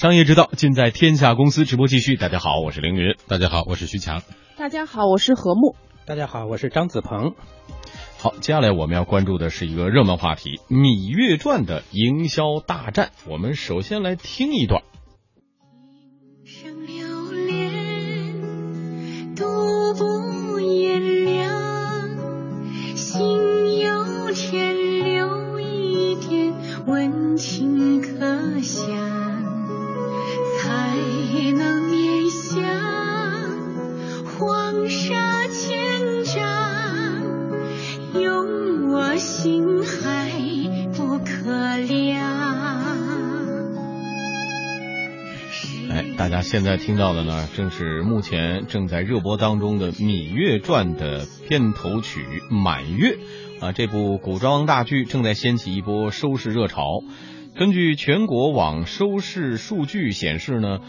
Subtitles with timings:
[0.00, 2.16] 商业之道尽在天下公司直播继续。
[2.16, 3.16] 大家好，我是凌云。
[3.28, 4.22] 大家好，我是徐强。
[4.56, 5.76] 大家好，我是何木。
[6.06, 7.34] 大家好，我是张子鹏。
[8.16, 13.10] 好，接下来我们要关注的是一个热门话题《芈月传》的营销大战。
[13.28, 14.82] 我们首先来听一段。
[46.50, 53.18] 现在听到的呢，正是目前正在热播当中的《芈月传》的片头曲《满月》
[53.64, 57.04] 啊，这部古装大剧正在掀起一波收视热潮。
[57.54, 60.80] 根据全国网收视数据显示呢，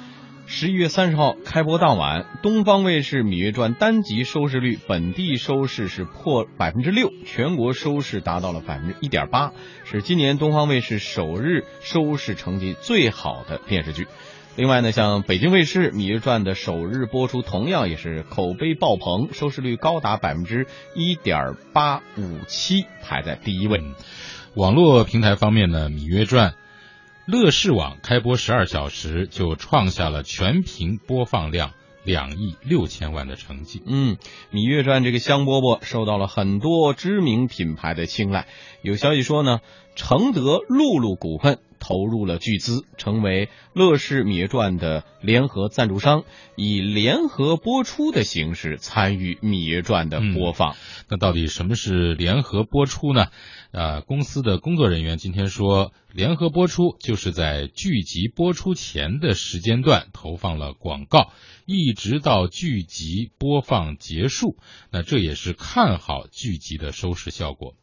[0.47, 9.51] 十一月三十号开播当晚，东方卫视《芈月传》单集收视率本地收视是破百分之六，全国收视达到了百分之一点八，
[9.83, 14.07] 是今年东方卫视首日收视成绩最好的电视剧。
[14.57, 23.81] 另外呢，像北京卫视《芈月传》的首日播出，同样也是口碑爆棚，收视率高达百分之一点八五七，排在第一位。
[24.53, 26.51] 网络平台方面呢，《芈月传》
[27.25, 31.71] 乐视网开播十二小时就创下了全屏播放量
[32.03, 33.81] 两亿六千万的成绩。
[33.85, 34.17] 嗯，
[34.53, 38.47] 《芈月传》这个香饽饽受到了很多知名品牌的青睐。
[38.81, 39.61] 有消息说呢，
[39.95, 46.23] 承德露露股份投入了巨资，成为乐视《芈月传》的联合赞助商，
[46.55, 50.75] 以联合播出的形式参与《芈月传》的播放。
[51.09, 53.25] 那到底什么是联合播出呢？
[53.71, 61.31] 呃，公司的工作人员今天说，联合播出就是在剧集播出前的时间段投放了广告，
[61.65, 64.57] 一直到剧集播放结束。
[64.91, 67.73] 那这也是看好剧集的收视效果。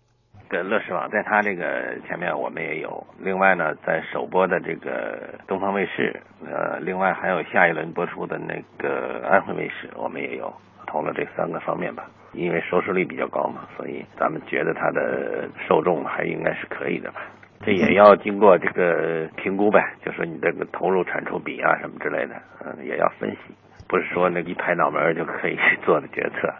[0.48, 10.52] 的乐视网在它这个前面我们也有，另外呢，在首播的这个东方卫视，呃，另外还有下一轮播出的那个安徽卫视，我们也有
[10.86, 12.04] 投了这三个方面吧。
[12.34, 17.22] 因为收视率比较高嘛，所以咱们觉得它的受众还应该是可以的吧。
[17.64, 22.34] 这也要经过这个评估呗，就说你这个投入产出比啊什么之类的，
[22.64, 23.54] 嗯，也要分析，
[23.88, 26.54] 不是说那一拍脑门就可以 做的决策。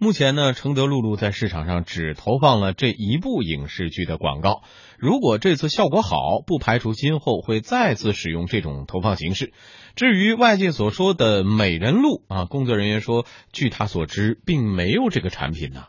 [0.00, 4.62] 目前呢，承德露露在市场上只投放了这一部影视剧的广告。
[4.96, 9.52] 如果这次效果好，不排除今后会再次使用这种投放形式。
[9.96, 15.86] 至于外界所说的美人露啊，工作人员说，据他所知，并没有这个产品呢。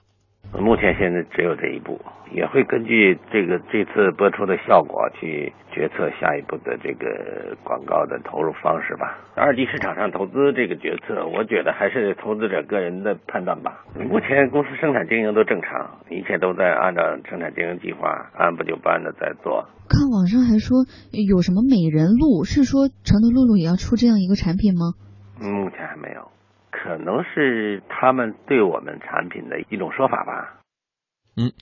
[0.57, 2.01] 目前现在只有这一步，
[2.31, 9.17] 也会根据这个这次播出的效果去决策下一步的这个广告的投入方式吧。
[9.35, 13.85] 二级市场上投资这个决策，我觉得还是投资者个人的判断吧。
[13.95, 19.65] 目前公司生产经营都正常，一切都在按照生产经营计划按部就班的在做。
[19.87, 24.93] 看网上还说有什么美人露，是说承德露露也要出这样一个产品吗？
[25.39, 26.31] 目前还没有。
[26.83, 30.55] 可能是他们对我们产品的一种说法吧。
[31.37, 31.53] 嗯，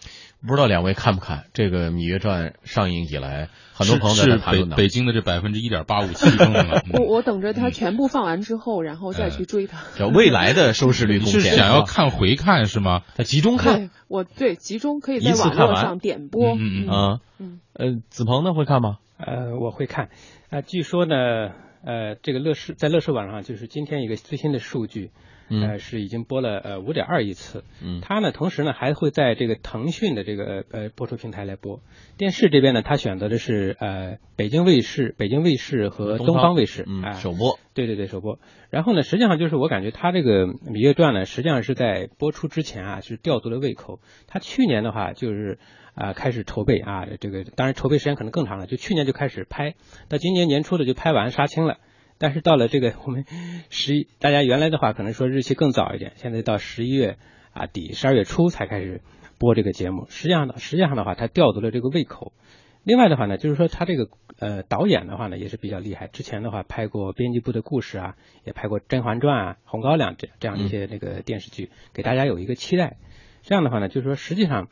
[0.41, 6.81] 不知道两位看不看这个《芈月传》上映以来，很多朋友在谈论北北京的这百分之一点八五七中了。
[6.93, 9.77] 我 我等着它全部放完之后，然后再去追它。
[9.95, 11.41] 叫未来的收视率贡献。
[11.41, 13.01] 是想要看回看是吗？
[13.15, 13.91] 它集中看。
[14.07, 16.55] 我对集中可以在网络上点播。
[16.55, 18.97] 嗯嗯啊嗯呃，子鹏呢会看吗？
[19.19, 20.09] 呃，我会看。
[20.49, 21.15] 啊，据说呢。
[21.87, 25.11] 呃，这个乐视在乐视网上就是今天一个最新的数据，
[25.49, 27.63] 呃，是已经播了呃五点二亿次。
[27.83, 31.81] 嗯，它呢同时呢还会在这个腾讯的这个呃播出平台来播。
[32.17, 37.59] 电视这边呢，它选择的是呃北京卫视、北京卫视和东方卫视啊首播。
[37.73, 38.39] 对对对，首播。
[38.69, 43.99] 然后呢，实际上就是我感觉它这个《芈月传》呢，实际上是在播出之前啊，是吊足了胃口。
[44.27, 45.59] 它去年的话就是
[45.93, 49.75] 啊开始筹备啊，这个当然筹备时间可能更长了，就去年就开始拍，
[50.09, 51.77] 到今年年初的就拍完杀青了。
[52.19, 53.25] 但是到了这个 我们
[53.69, 57.17] 十一，大家原来的话可能说日期更早一点，现在到十一月
[57.53, 59.01] 啊底、十二月初才开始
[59.39, 60.05] 播这个节目。
[60.09, 62.33] 实际上呢，实际上的话，它吊足了这个胃口。
[62.83, 64.07] 另外的话呢，就是说他这个
[64.39, 66.07] 呃导演的话呢也是比较厉害。
[66.07, 68.15] 之前的话拍过《编辑部的故事》啊，
[68.45, 72.95] 也拍过《甄嬛传》啊、《红高粱》这这样一些那个电视剧，给大家有一个期待。
[73.41, 74.69] 这样的话呢，就是说实际上，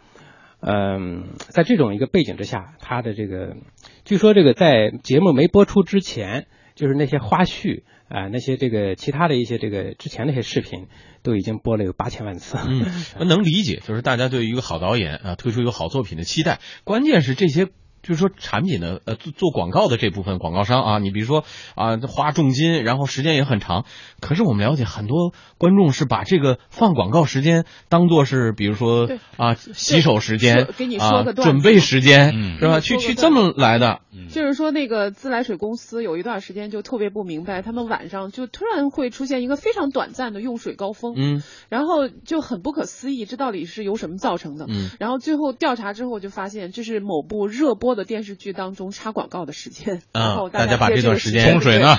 [0.62, 3.58] 嗯，在这种一个背景之下，他的这个
[4.06, 6.48] 据说这个在节目没播出之前。
[6.75, 10.88] 就是那些花絮啊，那些这个其他的一些这个之前那些视频，
[11.24, 12.57] 都已经播了有八千万次。
[12.68, 12.86] 嗯，
[13.27, 16.60] 能理解，就是大家对于一个好导演啊推出一个好作品的期待。
[16.83, 17.66] 关键是这些
[18.04, 21.44] 就是说产品的呃做做广告的这部分广告商啊，你比如说
[21.74, 23.86] 啊花重金，然后时间也很长，
[24.19, 32.80] 可是我们了解很多观众是把这个放广告时间当做是比如说啊洗手时间给你啊说个段子准备时间、嗯是吧？
[32.80, 44.66] 去去这么来的，就是说，那个自来水公司有一段时间就特别不明白，他们晚上就突然会出现一个非常短暂的用水高峰，嗯然后就很不可思议，这到底是由什么造成的？
[44.68, 51.95] 嗯然后最后调查之后就发现，这是某部热播的电视剧当中插广告的时间，啊然后大家把这段时间冲水呢？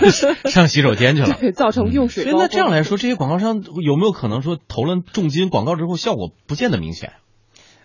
[0.50, 1.36] 上洗手间去了。
[1.40, 2.46] 对，造成用水所以高峰。
[2.46, 7.12] 那这样来说，这些广告商有没有可能说投了重金广告之后效果不见得明显？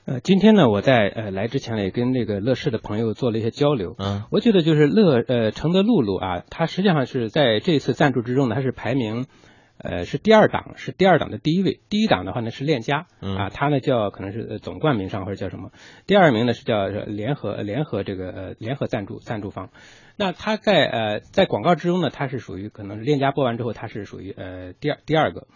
[0.06, 3.96] 呃，今天呢，我在呃来之前呢，也跟那个乐视的朋友做了一些交流。
[3.98, 9.26] 嗯我觉得就是乐呃承德露露啊，它实际上是在这次赞助之中呢，它是排名
[9.80, 11.80] 呃是第二档，是第二档的第一位。
[11.90, 15.72] 第一档的话呢是链家嗯啊，它呢叫可能是呃总冠名商或者叫什么。
[16.06, 19.72] 第二名呢是叫呃联合呃联合这个呃联合赞助赞助方。
[20.18, 25.48] 那它在呃在广告之中呢，它是属于可能是链家播完之后，它是属于呃第二第二个。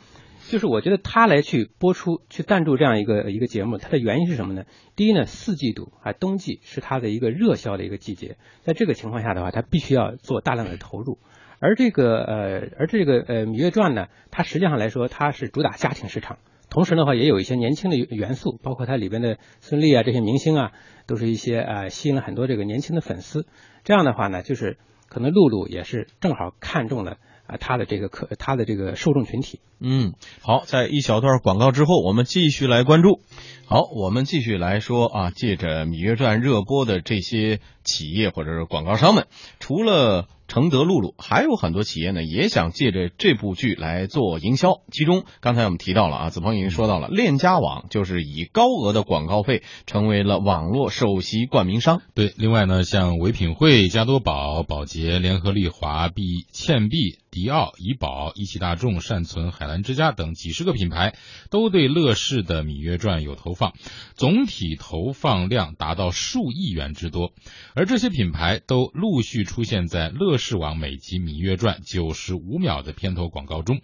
[0.49, 4.63] 就是我觉得他来去播出、去赞助这样一个一个节目，它的原因是什么呢？
[4.95, 11.19] 第一呢，四季度啊，冬季是它的一个热销的一个季节，在这个情况下的话，它必须要做大量的投入。
[11.59, 16.39] 而这个呃，而这个呃《芈月传》呢，它实际上来说，它是主打家庭市场，
[16.71, 20.71] 同时的话也有一些年轻的元素，包括它里边的孙俪啊这些明星啊，
[21.05, 23.45] 都是一些呃吸引了很多这个年轻的粉丝。
[23.83, 24.77] 这样的话呢，就是
[25.09, 27.17] 可能露露也是正好看中了
[27.49, 29.59] 啊他的这个客他的这个受众群体。
[29.81, 33.21] 嗯，好，在一小段广告之后，我们继续来关注。
[33.65, 39.27] 好，我们继续来说啊，借着《芈月传》热播的这些企业或者是广告商们，
[39.59, 44.81] 除了承德露露，还有很多企业呢，也想借着这部剧来做营销。
[44.91, 52.01] 其中，刚才我们提到了啊，子鹏已经说到了，链家网就是以高额的广告费成为了网络首席冠名商。
[52.15, 61.15] 对，另外呢，像唯品会、加多宝、宝洁、联合利华、必倩碧、迪奥、怡宝、一汽大众、善存、海澜之家等几十个品牌
[61.49, 63.73] 都对乐视的《芈月传》有投放，
[64.15, 67.31] 总体投放量达到数亿元之多。
[67.75, 73.81] 而这些品牌都陆续出现在乐视网每集《芈月传》九十五秒的片头广告中。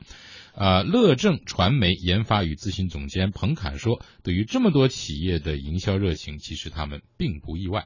[0.58, 7.86] 呃，乐正传媒研发与咨询总监彭侃说：“对于这么多企业的营销热情，其实他们并不意外。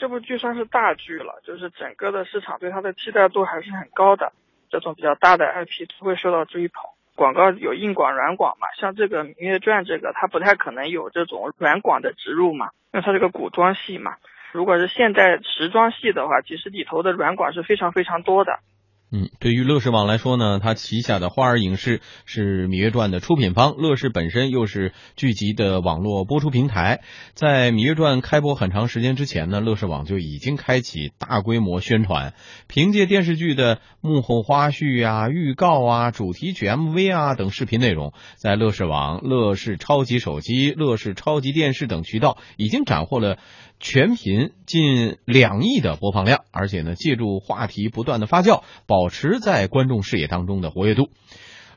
[0.00, 4.32] 这部剧算是大剧了，就是整个的市场对它的期待度还是很高的。
[4.70, 6.82] 这种比较大的 IP 都会受到追捧。
[7.14, 14.16] 广告有硬广、软广嘛，像这个《芈月传》这个，它不太可能有这种软广的植入嘛，因为它是个古装戏嘛。
[14.52, 18.60] 如果是现代时装戏的话，其实里头的软广是非常非常多的。
[19.10, 27.00] 嗯，对于乐视网来说呢，它旗下的花儿影视是《芈月传》的出品方，乐视本身又是剧集的网络播出平台。
[27.32, 32.34] 在《芈月传》开播很长时间之前呢，乐视网就已经开启大规模宣传，
[32.66, 43.38] 凭借电视剧的幕后花絮啊、预告啊、主题曲 MV 啊等视频内容，在乐视网、乐视超级手机、乐视超级电视等渠道已经斩获了。
[43.80, 51.10] 全频近两亿的播放量，而且呢，借助话题不断的发酵，保保持在观众视野当中的活跃度。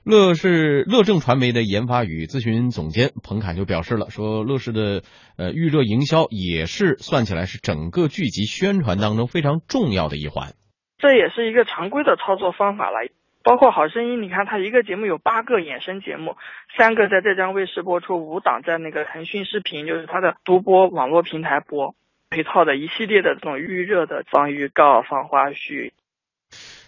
[0.04, 5.04] 乐视乐正传媒的研发与咨询总监彭侃就表示了，说乐视的
[5.38, 10.54] 呃预热营销也是算起来是整个剧集宣传当中非常重要的一环。
[10.98, 13.08] 这也是一个常规的操作方法了。
[13.44, 16.36] 包括《好声音》，你看它一个节目有八个衍生节目，
[16.76, 21.94] 三个在浙江卫视播出，五档在那个腾讯视频，就是它的独播网络平台播，
[22.32, 25.92] 配套的一系列的这种预热的放预告、放花絮。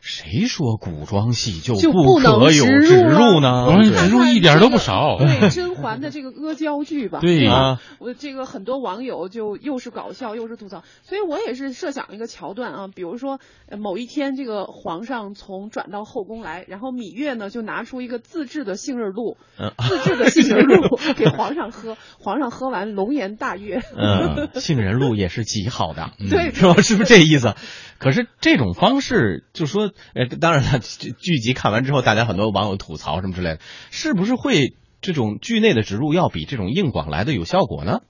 [0.06, 3.68] 谁说古装戏就就不能可有植植入呢？
[3.84, 5.18] 植入一点都不少。
[5.18, 19.72] 对甄嬛的这个阿胶剧吧，对吧啊我这个很多网友就又是搞笑又是吐槽，所以我也是设想一个桥段啊，比如说呃某一天这个皇上从转到后宫来，然后芈月呢就拿出一个自制的杏仁露，嗯。
[19.88, 23.82] 自制的杏仁露 给皇上喝，皇上喝完龙颜大悦。
[23.98, 26.52] 嗯，杏仁露也是极好的，对。
[26.52, 26.82] 是吧？
[26.82, 27.56] 是不是这意思？
[28.00, 33.60] 可是这种方式，就说，呃，当然了， 剧集看完之后，大家很多网友吐槽什么之类的，
[33.92, 38.02] 是不是会这种剧内的植入要比这种硬广来的有效果呢？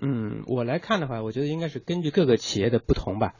[0.00, 3.34] 嗯，我来看的话，我觉得应该是根据各个企业的不同吧。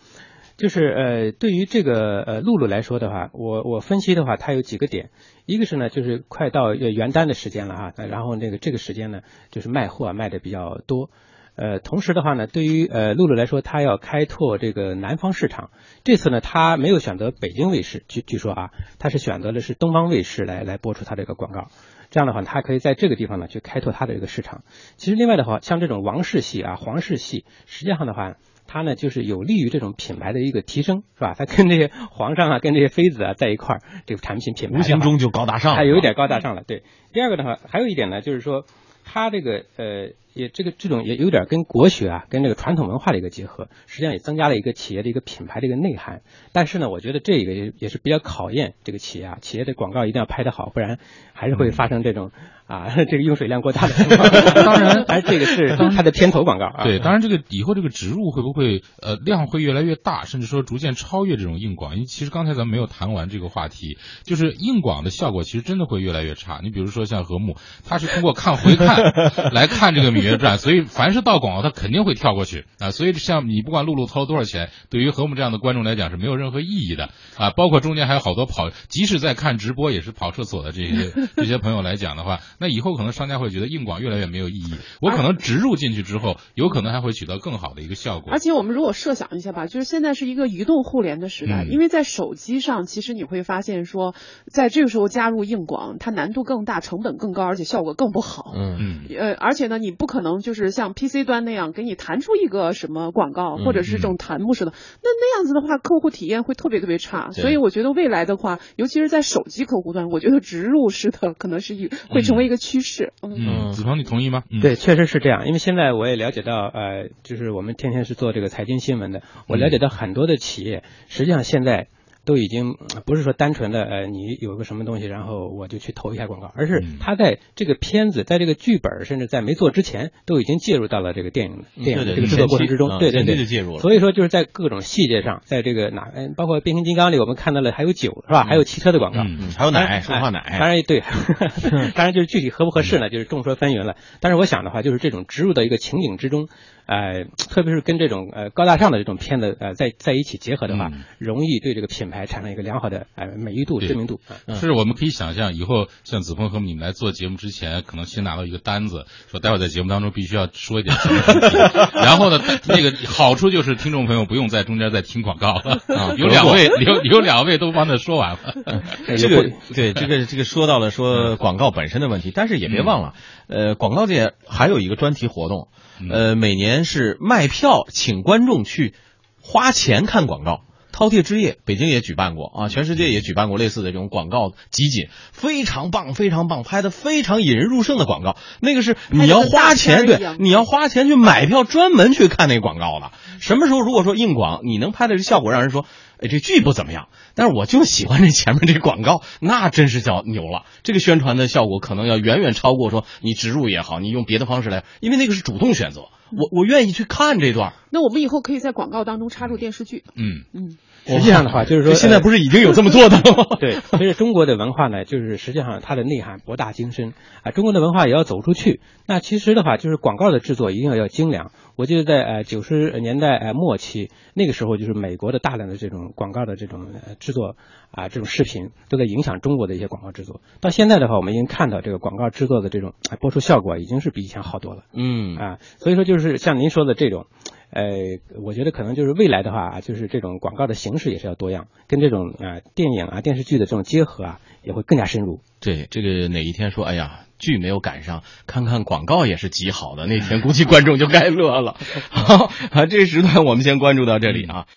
[0.59, 5.11] 就是呃，对于这个呃露露来说的话，我我分析的话，它有几个点。
[5.47, 11.11] 一个是呢，就是快到呃元旦的时间了哈，然后那个这个时间呢，就是卖货卖的比较多。
[11.55, 15.71] 呃，同时的话呢，对于呃露露来说，她要开拓这个南方市场。
[16.03, 21.69] 这次呢，她没有选择北京卫视，据据说啊，她是选择的是东方卫视来来播出她这个广告。
[22.11, 24.65] 这样的话，她可以在这个地方呢去开拓她的这个市场。
[24.97, 31.35] 其实另外的话，像这种王室戏啊、皇室戏，实际上的话，它呢就是有利于这种品牌的一个提升，是吧？
[31.37, 36.63] 它跟这些皇上啊、跟这些妃子啊在一块儿，这个产品品牌无形中就高大上了，它有一点高大上了。
[36.67, 36.83] 对，
[37.13, 38.65] 第二个的话，还有一点呢，就是说。
[39.05, 46.23] 它这个呃，也这个这种也有点跟国学啊，跟这个传统文化的一个结合，实际上也增加了一个企业的一个品牌的一个内涵。
[46.53, 50.99] 但是呢，我觉得这个也也是比较考验这个企业啊，企业的广告一定要拍得好，不然
[51.33, 52.31] 还是会发生这种
[52.67, 54.29] 啊 这个用水量过大的 情况。
[54.65, 56.85] 当然，而这个是它的片头广告啊。
[56.85, 61.95] 对，当然这个以后这个植入会不会呃量会越来越大，甚至说逐渐超越这种硬广？
[61.95, 66.61] 因为其实刚才咱们没有谈完这个话题，就是硬广的效果其实真的会越来越差。
[66.63, 69.13] 你比如说像和睦，它是通过看回看。
[69.53, 72.91] 来看这个《芈月传》，所以凡是到广告，他肯定会跳过去啊。
[72.91, 77.51] 所以像你不管露露掏了多少钱，对于和我们这样的观众来讲是没有任何意义的啊。
[77.51, 84.75] 包括中间还有好多跑，即使在看直播也是跑厕所的这些 这些朋友来讲的话，那以后可能商家会觉得硬广越来越没有意义。
[85.01, 88.33] 我可能植入进去之后，有可能还会取得更好的一个效果。
[88.33, 94.15] 而且我们如果设想一下吧，就是现在是一个移动互联的时代，因为在手机上，其实你会发现说，
[94.47, 98.53] 在这个时候加入硬广，它难度更大，成本更高，而且效果更不好。
[98.55, 99.17] 嗯嗯。
[99.19, 107.31] 呃，而且呢，你不可能就是像 PC 端那样给你弹出一个什么广告，或者是这种弹幕式的，那那样子的话，客户体验会特别特别差。
[107.31, 113.13] 所以我觉得未来的话，尤其是在手机客户端，我觉得植入式的可能是一会成为一个趋势。
[113.23, 114.43] 嗯，子鹏，你同意吗？
[114.61, 115.47] 对，确实是这样。
[115.47, 121.89] 因为现在我也了解到，呃，就是我们天天是做这个财经新闻的，我了解到很多的企业，实际上现在。
[122.25, 122.75] 都已经
[123.05, 133.79] 不是说单纯的呃，你有个什么东西，然后我就去投一下广告，而是他在这个片子，在这个剧本，甚至在没做之前，都已经介入到了这个电影电影的这个制作过程之中，对对对，就介入了。
[133.81, 138.45] 所以说就是在各种细节上，在这个哪，包括变形金刚里，我们看到了还有酒是吧？
[138.45, 139.25] 还有汽车的广告，
[139.59, 140.57] 还有奶，说话奶。
[140.59, 141.01] 当然对，
[141.95, 143.97] 当然就是具体合不合适呢，就是众说纷纭了。
[144.21, 146.49] 但是我想的话，就是这种植入到一个情景之中。
[146.87, 154.21] 呃，特别是跟这种呃高大上的这种片子呃在在一起结合的话，容易对这个品牌产生一个良好的呃美誉度、知名度。
[154.55, 168.55] 是我们可以想象，以后像子枫和你们来做节目之前，可能先拿到一个单子，说待会儿在节目当中必须要说一点什么 然后呢，那个好处就是听众朋友不用在中间再听广告了 啊，有两位有有两位都帮他说完了。
[169.17, 173.15] 这个对这个这个说到了说广告本身的问题，但是也别忘了，
[173.47, 175.69] 呃，广告界还有一个专题活动。
[176.11, 178.95] 呃，每年是卖票，请观众去
[179.41, 180.63] 花钱看广告。
[180.93, 188.37] 饕餮之夜，北京也举办过啊，全世界也举办过类似的这种广告集锦，非常棒，非常棒，拍的非常引人入胜的广告。
[188.61, 193.11] 那个是你要花钱，对，你要花钱去买票，专门去看那广告的。
[193.41, 195.87] 什么时候如果说硬广，你能拍的这效果，让人说，
[196.23, 200.65] 哎，这剧不怎么样，但是我就喜欢这前面这广告，那真是叫牛了。
[200.85, 206.03] 这个宣传的效果可能要远远超过说你植入也好，你用别的方式来，因为那个是主动选择。
[206.35, 207.75] 我我愿意去看这段。
[207.91, 210.03] 那我们以后可以在广告当中插入电视剧。
[210.17, 213.57] 嗯嗯， 实际上的话就是说，现在不是已经有这么做的了吗？
[213.61, 217.51] 对，其实中国的文化呢，就是实际上它的内涵博大精深啊。
[217.51, 218.81] 中国的文化也要走出去。
[219.07, 221.51] 那其实的话，就是广告的制作一定要要精良。
[221.75, 226.87] 我记得在呃九十年代呃末期，那个时候就是美国的大量的这种广告的这种
[227.19, 227.57] 制作
[227.91, 230.41] 啊，这种视频都在影响中国的一些广告制作。
[230.61, 234.83] 到现在的话，我们已经看到这个广告制作的这种播出效果已经是比以前好多了。
[234.95, 237.27] 嗯啊，所以说就是像您说的这种，
[237.73, 245.41] 呃，我觉得可能就是未来的话，就是这种广告的形式也是要多样，跟这种啊电影啊电视剧的这种结合啊，也会更加深入。
[245.59, 247.21] 对，这个哪一天说，哎呀。
[247.43, 250.07] 剧没有赶上，看看广告也是极好的。
[250.07, 251.77] 那天估计观众就该乐了。
[252.09, 252.53] 好，
[252.89, 254.69] 这时段我们先关注到这里啊。